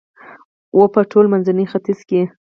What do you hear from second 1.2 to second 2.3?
منځني ختیځ کې